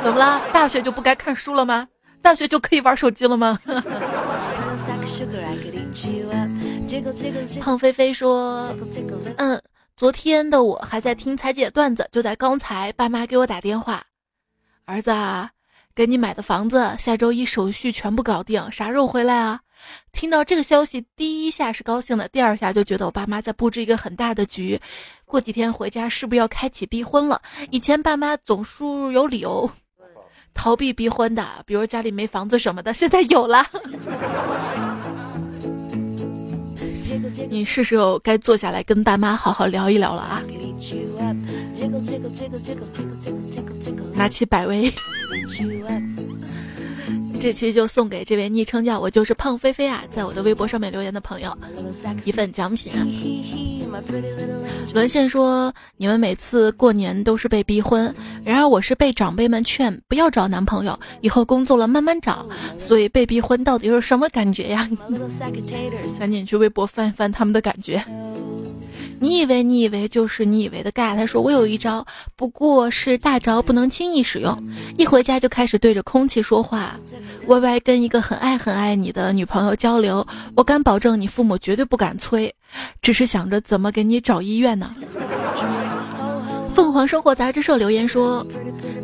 [0.01, 0.41] 怎么了？
[0.53, 1.87] 大学就不该看书了吗？
[2.21, 3.59] 大学就可以玩手机了吗？
[7.61, 8.73] 胖飞飞说，
[9.37, 9.61] 嗯。
[9.97, 14.03] 昨天的我还在听彩姐段子，就在刚才，爸妈给我打电话，
[14.83, 15.49] 儿子，啊
[15.95, 19.61] 给你买的房子下周一手续全部搞定，啥时候回来啊？
[20.11, 24.77] 听到这个消息，第一下是高兴的，第二下就觉得我爸妈在布置一个很大的局，
[25.23, 27.41] 过几天回家是不是要开启逼婚了？
[27.71, 29.71] 以前爸妈总是有理由
[30.53, 33.65] 逃避逼婚的，比如家里没房子什么的，现在有了。
[37.49, 40.41] 你是时候该坐下来跟爸妈好好聊一聊了啊！
[44.15, 44.91] 拿起百威，
[47.45, 51.55] 这期就送给这位昵称叫我就是胖菲菲啊，在我的微博上面留言的朋友
[52.23, 52.91] 一份奖品。
[54.91, 58.11] 沦陷说：“你们每次过年都是被逼婚，
[58.43, 62.43] 然而我是被长辈们劝不要找男朋友，以后工作了慢慢找。
[62.79, 64.89] 所以被逼婚到底是什么感觉呀？
[66.17, 68.03] 赶紧去微博翻一翻他们的感觉。”
[69.25, 74.55] 你以为你以为就是你以为的盖，他说我有一招，不过是大招，不能轻易使用。
[74.99, 76.95] 一回家就开始对着空气说话，
[77.47, 82.53] 歪歪跟一个很爱很爱你的女朋友交流，我敢保证你父母绝对不敢催，
[83.01, 84.95] 只是想着怎么给你找医院呢。
[86.75, 88.45] 凤凰生活杂志社留言说，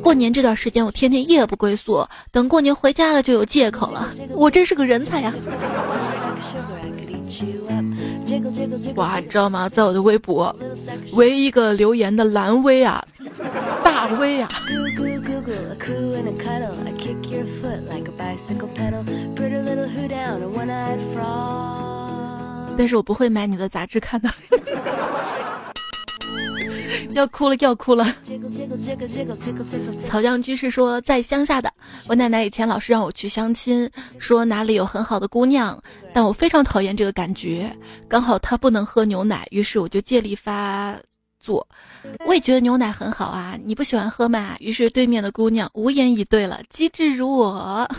[0.03, 5.33] 过年这段时间我天天夜不归宿，等过年回家了就有借口了，我真是个人才呀。
[8.95, 9.67] 哇，你知道吗？
[9.67, 10.55] 在我的微博，
[11.13, 13.03] 唯一一个留言的蓝威啊，
[13.83, 14.49] 大威啊。
[22.77, 24.29] 但是我不会买你的杂志看的。
[27.13, 28.05] 要哭了，要哭了。
[30.07, 31.71] 草酱居士说，在乡下的
[32.07, 35.81] 我奶奶以前老是让我去相亲，说哪里有很好的姑娘，
[36.13, 37.71] 但我非常讨厌这个感觉。
[38.07, 40.97] 刚好她不能喝牛奶，于是我就借力发
[41.39, 41.67] 作。
[42.25, 44.55] 我也觉得牛奶很好啊，你不喜欢喝嘛？
[44.59, 47.89] 于是对面的姑娘无言以对了，机智如我。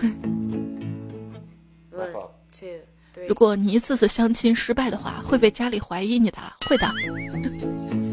[3.28, 8.12] 如果你一次次相亲失败的话，会被家里怀疑你的，会的。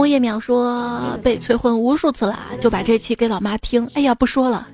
[0.00, 3.86] 莫叶淼说被催婚无数次了，就把这期给老妈听。
[3.94, 4.66] 哎呀，不说了，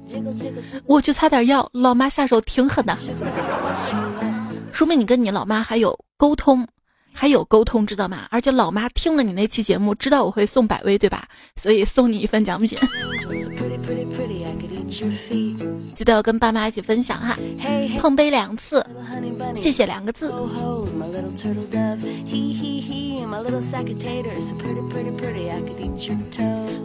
[0.86, 1.68] 我去擦点药。
[1.72, 2.96] 老妈下手挺狠的，
[4.70, 6.64] 说明你跟你老妈还有沟通，
[7.18, 8.26] 还有沟通，知道吗？
[8.30, 11.26] 而且老妈听了你那期节目，知道我会送百威，对吧？
[11.56, 12.78] 所以送你一份奖品。
[15.94, 17.36] 记得要跟爸妈一起分享哈，
[17.98, 18.84] 碰杯两次，
[19.56, 20.30] 谢谢两个字。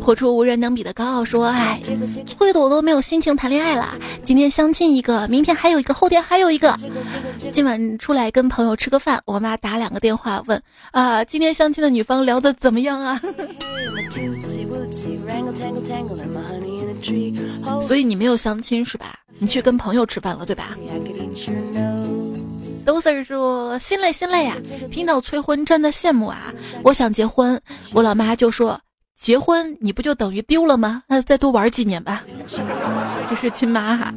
[0.01, 1.79] 活出无人能比的高傲说：“哎，
[2.25, 3.93] 催的我都没有心情谈恋爱了。
[4.25, 6.75] 今天相亲一个，明天还有一个，后天还有一个。
[7.53, 10.61] 今晚出来跟朋友吃个饭，我妈打两个电话问
[10.91, 13.21] 啊，今天相亲的女方聊的怎么样啊？”
[17.87, 19.15] 所以你没有相亲是吧？
[19.39, 20.75] 你去跟朋友吃饭了对吧？
[22.85, 24.55] 都是说心累心累呀，
[24.91, 26.53] 听到催婚真的羡慕啊！
[26.83, 27.59] 我想结婚，
[27.93, 28.79] 我老妈就说
[29.19, 31.03] 结婚你不就等于丢了吗？
[31.07, 32.23] 那再多玩几年吧。
[33.29, 34.13] 这是亲妈哈。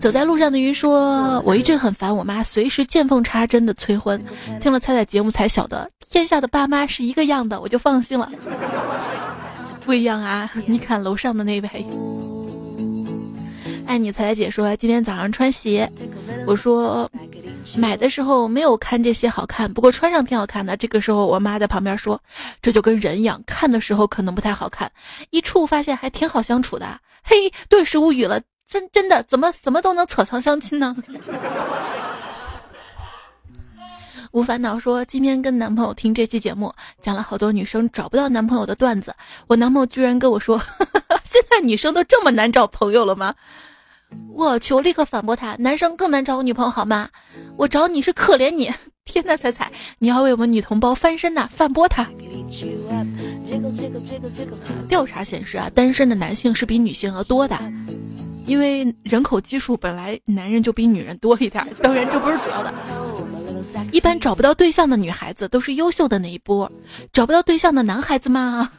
[0.00, 4.22] 走在路上的鱼说，我一直很烦我妈随时见缝插针的催婚，
[4.60, 8.30] 听了彩彩节目才晓得天下的爸妈是一个样的，我就放心了。
[9.84, 10.50] 不一样啊！
[10.66, 11.86] 你看楼上的那位，
[13.86, 15.90] 爱你彩彩姐说今天早上穿鞋，
[16.46, 17.10] 我说
[17.76, 20.76] 买的时候没有看这些好看，不过穿上挺好看的。
[20.76, 22.20] 这个时候我妈在旁边说，
[22.62, 24.90] 这就跟人一样，看的时候可能不太好看，
[25.30, 27.00] 一处发现还挺好相处的。
[27.24, 30.94] 嘿，顿时无语了，真真的怎么怎么都能扯上相亲呢？
[34.32, 39.14] 无烦恼说：“今天跟男朋友听这期节目，讲了好多女生找不到男朋友的段子。
[39.46, 40.58] 我男朋友居然跟我说，
[41.24, 43.34] 现在女生都这么难找朋友了吗？
[44.34, 47.08] 我去，我立刻反驳他：男生更难找女朋友好吗？
[47.56, 48.70] 我找你是可怜你。
[49.06, 51.48] 天呐，彩彩，你要为我们女同胞翻身呐！
[51.50, 52.06] 反驳他。
[54.86, 57.58] 调查显示啊，单身的男性是比女性要多的，
[58.48, 61.64] 因为人口基数本来男人就比女人多一点。
[61.80, 62.74] 当然，这不是主要的。”
[63.92, 66.70] 一般找不到对象的女孩子都是优秀的那一波，
[67.12, 68.70] 找不到对象的男孩子嘛。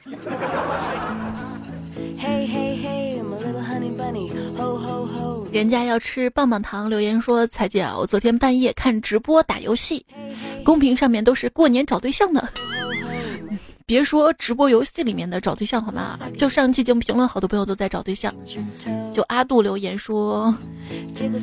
[5.51, 10.05] 人家要吃棒棒糖，留言说：“彩姐，我昨天半夜看直播打游戏，
[10.63, 12.47] 公屏上面都是过年找对象的。
[13.90, 16.20] 别说直播游戏里面的找对象好吗？
[16.38, 18.32] 就上期节目评论，好多朋友都在找对象。
[19.12, 20.54] 就阿杜留言说，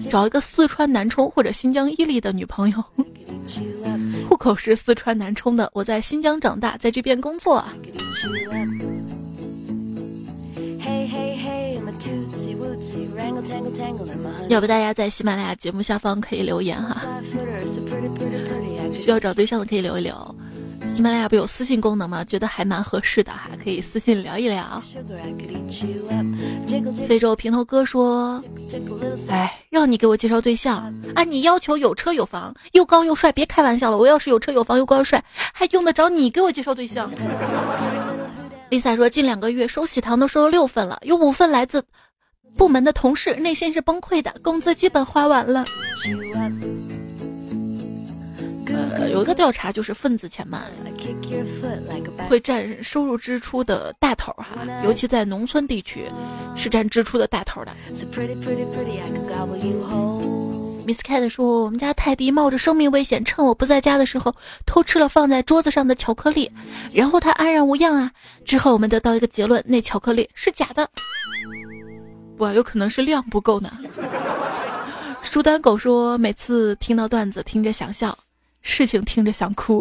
[0.08, 2.84] 找一个四川南充或者新疆伊犁的女朋友。”
[4.30, 7.64] 户口是四川南充的，我在新疆长大，在这边工作。
[14.48, 17.02] 要不大家在喜马拉雅节目下方可以留言哈，
[18.94, 20.14] 需要找对象的可以留一留。
[20.94, 22.24] 喜马拉雅不有私信功能吗？
[22.24, 24.82] 觉得还蛮合适的哈，可以私信聊一聊。
[27.06, 28.42] 非洲平头哥说
[29.28, 30.78] ：“哎，让你给我介绍对象
[31.14, 33.98] 啊，你要求有车有房，又高又帅，别开玩笑了。
[33.98, 35.22] 我要是有车有房又高又帅，
[35.52, 37.10] 还用得着你给我介绍对象？
[38.70, 41.84] ”Lisa 说：“近两个月收喜糖都收了六份了，有五份来自
[42.56, 45.62] 部门的同事，内心是崩溃的，工资基本花完了。”
[48.68, 50.62] 呃，有一个调查就是份子钱嘛，
[52.28, 56.04] 会占收入支出的大头哈，尤其在农村地区
[56.56, 57.72] 是占支出的大头的。
[60.86, 64.32] Miss Cat 说，我们家泰迪冒着生命危险，趁我不在家的时候
[64.64, 66.50] 偷吃了放在桌子上的巧克力，
[66.92, 68.10] 然后他安然无恙啊。
[68.44, 70.88] 之后我们得到一个结论，那巧克力是假的。
[72.38, 73.70] 哇，有可能是量不够呢。
[75.22, 78.16] 书丹狗说，每次听到段子，听着想笑。
[78.66, 79.80] 事情听着想哭，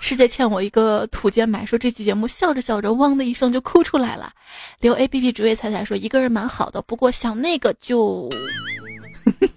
[0.00, 4.32] 师姐欠我一个土监买，说这期节目笑着笑着，汪的一声就哭出来了。
[4.80, 8.30] 留 A P P 职位彩彩说一个人蛮好的，不过想那个就。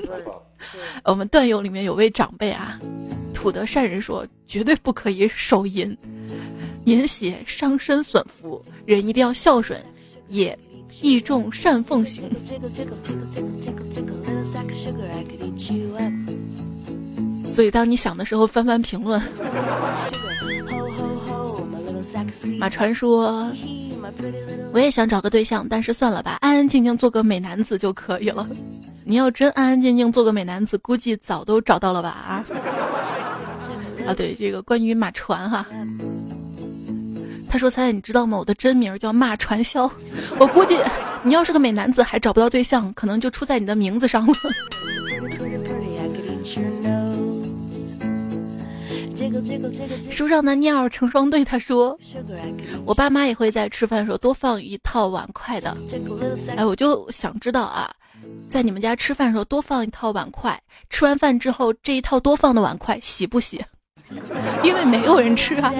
[1.05, 2.78] 我们段友里面有位长辈啊，
[3.34, 5.97] 土德善人说绝对不可以手淫，
[6.84, 9.82] 淫邪伤身损福，人一定要孝顺，
[10.28, 10.57] 也
[11.01, 12.30] 义重善奉行。
[17.56, 19.22] 所以，当你想的时候，翻翻评论。
[22.60, 23.49] 马传说，
[24.74, 28.45] 我也想找个对象，但是算了吧，安安静静做个美男子就可以了。
[29.03, 32.10] 你要真安安静静做个美男子，估计早都找到了吧？
[32.10, 32.43] 啊，
[34.08, 35.66] 啊，对，这个关于马传哈，
[37.49, 38.38] 他说：“彩彩，你知道吗？
[38.38, 39.89] 我的真名叫马传销。
[40.38, 40.78] 我估计
[41.24, 44.34] 你要是个美男子，还找不到对象，可能就出在你的名字上了。”
[50.11, 51.97] 书上的鸟成双对，他说
[52.86, 55.75] ：“我爸妈也会在吃饭的时候多放一套碗筷的。”
[56.55, 57.91] 哎，我就想知道啊，
[58.49, 60.57] 在你们家吃饭的时候多放一套碗筷，
[60.89, 63.63] 吃完饭之后这一套多放的碗筷洗不洗？
[64.63, 65.73] 因为没有人吃啊。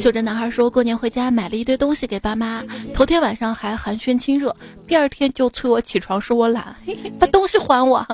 [0.00, 2.64] 袖珍男孩说过年回家买了一堆东西给爸妈，
[2.94, 4.56] 头天晚上还寒暄亲热，
[4.86, 6.74] 第二天就催我起床说我懒，
[7.18, 8.06] 把东西还我。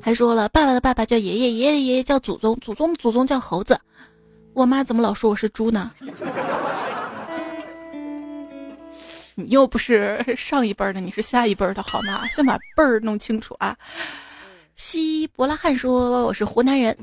[0.00, 3.78] 还说了爸爸的爸爸叫爷爷，爷爷的爷爷叫祖宗，祖宗的祖宗叫猴子。
[4.54, 5.90] 我妈怎么老说我是猪呢？
[9.34, 12.26] 你又不是上一辈的，你是下一辈的好吗？
[12.28, 13.76] 先把辈儿弄清楚啊。
[14.74, 16.96] 西伯拉罕说：“我是湖南人，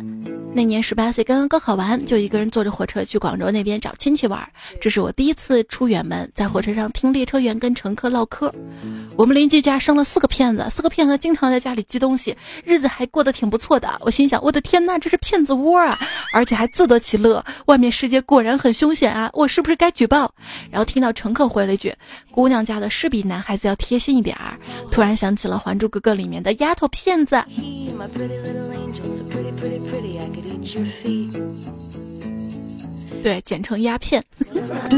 [0.54, 4.42] 那年十八岁，刚刚高考完，就一个人坐着火车去广州那边找亲戚玩。
[4.82, 8.54] 这是我第一次出远门，在火车上听列车员跟乘客唠嗑。
[9.16, 13.90] 我们邻居家生了四个骗子，四个骗子经常在家里寄东西，日子还过得挺不错的。
[14.02, 15.98] 我心想：我的天呐，这是骗子窝啊！
[16.34, 17.44] 而且还自得其乐。
[17.68, 19.30] 外面世界果然很凶险啊！
[19.34, 20.34] 我是不是该举报？
[20.72, 21.94] 然后听到乘客回了一句：
[22.32, 24.58] 姑娘家的是比男孩子要贴心一点儿。
[24.92, 31.36] 突然想起了《还珠格格》里面的丫头骗子。” hee, my pretty little angel, so pretty, pretty, pretty, I could eat your feet.
[33.22, 34.24] 对，简称鸦片，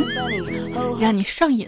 [0.99, 1.67] 让你上瘾。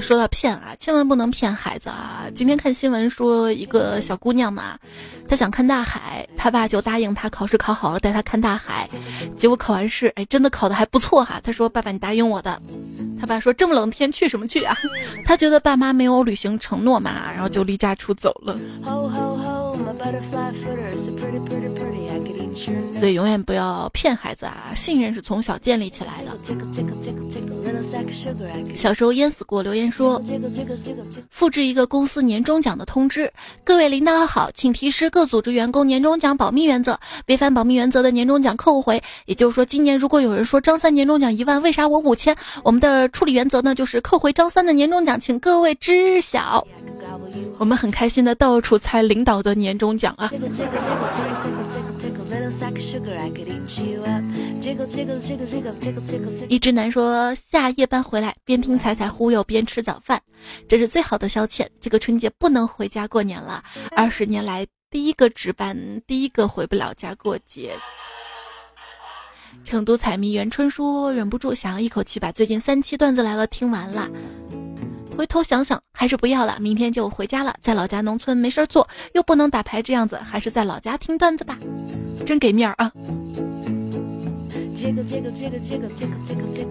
[0.00, 2.24] 说到骗啊，千万不能骗孩子啊！
[2.34, 4.78] 今天看新闻说，一个小姑娘嘛，
[5.28, 8.88] 她想看大海，她爸就答应她考试考好了带她看大海。
[9.36, 11.40] 结果考完试，哎，真的考的还不错哈。
[11.42, 12.60] 她说：“爸爸，你答应我的。”
[13.20, 14.74] 她爸说：“这么冷天去什么去啊？”
[15.26, 18.58] 她觉得爸妈没有履行承诺嘛，然后就离家出走了。
[20.02, 22.08] butterfly footer, so pretty, pretty, pretty.
[22.08, 24.74] I could eat your 所以永远不要骗孩子啊！
[24.76, 26.36] 信任是从小建立起来的。
[28.76, 30.22] 小时候淹死过，留言说：
[31.30, 33.32] 复制一个公司年终奖的通知，
[33.64, 39.02] 各位领导好，请提示各组织员工年终奖保密原则，违反保密原则的年终奖扣回。
[39.24, 42.36] 也就是说，今年如果有人说张三年终奖一万，为啥我五千？
[42.62, 46.66] 我们的处理原则呢，就是扣回张三的年终奖，请各位知晓。
[47.56, 50.30] 我们很开心的到处猜领导的年终奖啊。
[56.48, 60.20] 一直男说下夜班回来，边听彩彩忽悠边吃早饭，
[60.68, 61.66] 这是最好的消遣。
[61.80, 63.62] 这个春节不能回家过年了，
[63.96, 65.76] 二十年来第一个值班，
[66.06, 67.72] 第一个回不了家过节。
[69.64, 74.08] 成都彩迷袁春说忍不住想要一口气把最近三期段子来了听完了。
[75.20, 76.56] 回头想想，还是不要了。
[76.60, 81.58] 明天就回家了，在老家农村没事儿做，又不能打牌，这样子还是在老家听段子吧，
[82.24, 82.90] 真给面儿啊！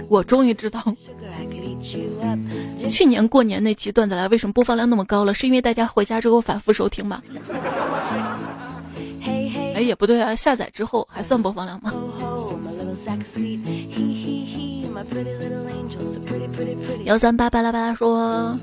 [0.08, 0.84] 我终于知道，
[2.90, 7.22] 去年过年那期段子来为什么播放量那么高了，是因为大家回家之后反复收听吗？
[9.76, 11.94] 哎，也不对啊，下载之后还算播放量吗？
[17.06, 18.58] 幺三八巴拉巴拉说。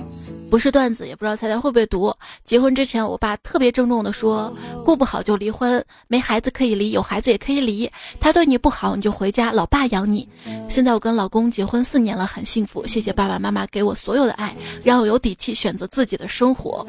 [0.57, 2.11] 不是段子，也不知道猜猜会不会读。
[2.43, 4.51] 结婚之前，我爸特别郑重的说，
[4.87, 7.87] 过不好就离婚，没孩子可以离，有孩子也可以离。
[8.19, 10.27] 他对你不好，你就回家，老爸养你。
[10.71, 12.87] 现在我跟老公结婚四年了，很幸福。
[12.87, 16.87] 谢谢爸爸妈妈给我所有的爱，让我有底气选择自己的生活。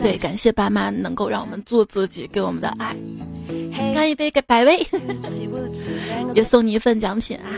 [0.00, 2.94] 对，感谢爸妈能够让我们做自己，给我们的爱。
[3.92, 4.86] 干一杯给百威，
[6.34, 7.50] 也送你一份奖品啊！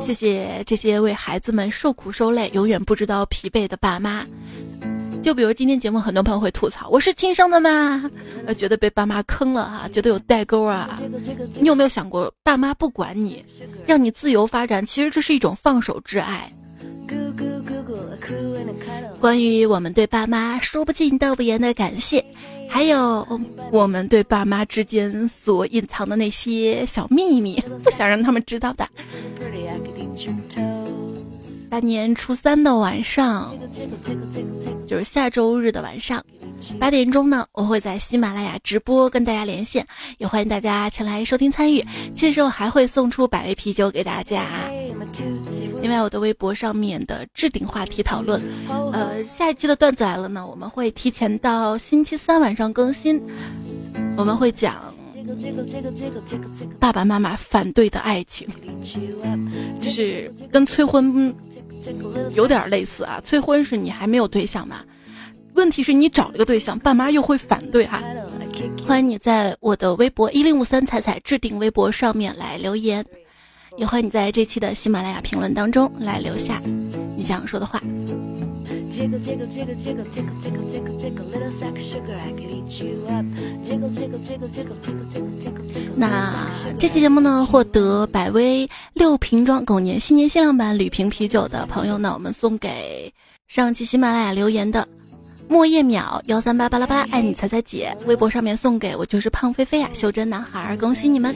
[0.00, 4.24] 谢谢这些为孩子子们受苦受累、永远不知道疲惫的爸妈。
[5.22, 8.10] 就比如今天节目，很多朋友会吐槽：“我是亲生的吗？”
[8.48, 10.98] 呃，觉得被爸妈坑了啊，觉得有代沟啊。
[11.60, 13.44] 你有没有想过，爸妈不管你，
[13.86, 16.50] 让你自由发展，其实这是一种放手之爱。
[19.20, 22.24] 关于我们对爸妈说不尽道不言的感谢。
[22.70, 23.26] 还有
[23.70, 28.88] 我们对爸妈之间所隐藏的那些小秘密，不想让他们知道的。
[31.74, 33.52] 大年初三的晚上，
[34.86, 36.24] 就是下周日的晚上，
[36.78, 39.84] 八点钟呢，我会在喜马拉雅直播跟大家连线，
[40.18, 41.84] 也欢迎大家前来收听参与。
[42.14, 44.46] 届时我还会送出百威啤酒给大家。
[45.82, 48.40] 另外，我的微博上面的置顶话题讨论，
[48.92, 53.20] 呃，下一期的段子来了呢，我们会提前到星期三晚上更新，
[54.16, 54.94] 我们会讲。
[56.78, 58.46] 爸爸妈妈反对的爱情，
[59.80, 61.34] 就是跟催婚
[62.34, 63.20] 有点类似啊。
[63.24, 64.80] 催婚是你还没有对象嘛？
[65.54, 68.02] 问题是你找了个对象，爸妈又会反对哈。
[68.86, 73.04] 欢迎你在我的微博一零五三彩彩置顶微博上面来留言，
[73.76, 76.60] 也欢迎你在这期的喜马拉雅评论当中来留下
[77.16, 77.80] 你想说的话。
[85.96, 93.12] 那这期节目呢，获得百威六瓶装狗年新年限量版铝瓶啤酒的朋友呢，我们送给
[93.48, 94.86] 上期喜马拉雅留言的
[95.48, 101.34] 莫叶淼幺三八巴拉巴拉爱你彩彩姐，微博上面送给我就是胖飞飞啊，袖珍男孩，恭喜你们！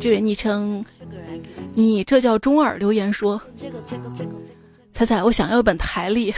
[0.00, 0.84] 这位昵称，
[1.74, 3.40] 你这叫中二留言说，
[4.92, 6.34] 彩彩，我想要一本台历，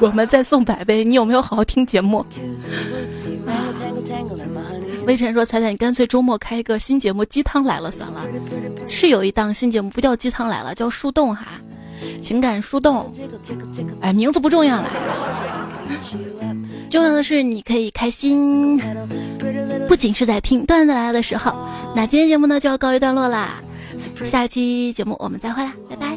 [0.00, 2.24] 我们再送百杯，你有没有好好听节目？
[5.06, 8.26] 微尘说，彩彩，你干脆周末开一个新节目《鸡汤来了》算了，
[8.88, 11.46] 是有一档新节目，不叫《鸡汤来了》，叫树洞哈，
[12.22, 13.12] 情感树洞，
[14.00, 14.90] 哎，名字不重要了。
[16.90, 18.78] 重要的是，你可以开心，
[19.86, 21.52] 不仅是在听段子来了的时候。
[21.94, 23.62] 那今天节目呢就要告一段落啦，
[24.24, 26.16] 下期节目我们再会啦，拜拜。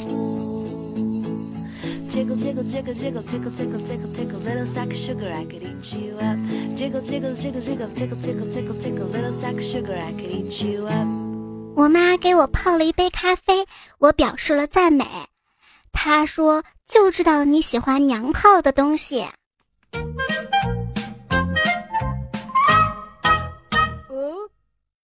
[11.76, 13.66] 我妈给我泡了一杯咖啡，
[14.00, 15.06] 我表示了赞美。
[15.92, 19.26] 她说：“就知道你喜欢娘泡的东西。”